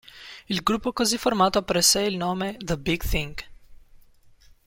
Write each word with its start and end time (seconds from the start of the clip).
Il 0.47 0.63
gruppo 0.63 0.93
così 0.93 1.15
formato 1.19 1.61
prese 1.61 2.01
il 2.01 2.17
nome 2.17 2.57
The 2.57 2.75
Big 2.75 3.07
Thing. 3.07 3.35